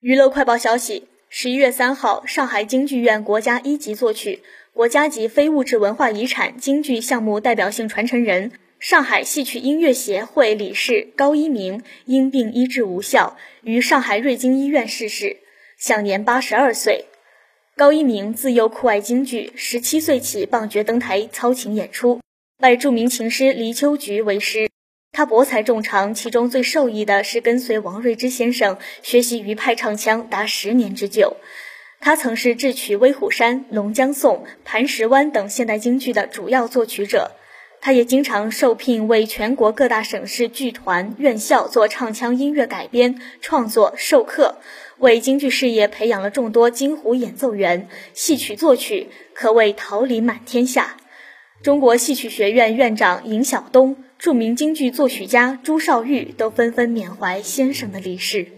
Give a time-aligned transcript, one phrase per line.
[0.00, 15.38] 娱乐快报消息：十一月三号，上海京剧院国家一级作曲、国家级非物质文化遗产京剧项目代表性传承人、上海戏曲音乐协会理事高一鸣因病医治无效，于上海瑞金医院逝世，
[15.76, 17.06] 享年八十二岁。
[17.76, 22.20] 高一鸣自幼酷爱京剧，十七岁起棒角登台操琴演出，
[22.58, 24.70] 拜著名琴师黎秋菊为师。
[25.18, 31.38] 他博采众长，其中最受益的是跟随王瑞之先生学习余派唱腔达十年之久。
[31.98, 37.32] 他曾是智取《威虎山》《龙江颂》《磐石湾》等现代京剧的主要作曲者。
[37.80, 44.58] 他也经常受聘为全国各大省市剧团、院校做唱腔音乐改编、创作、授课，
[44.98, 50.96] 为京剧事业培养了众多京胡演奏员，戏曲作曲可谓桃李满天下。
[51.60, 54.04] 中国戏曲学院院长尹晓东。
[54.18, 58.48] 著名京剧作曲家朱绍玉都纷纷缅怀先生的离世。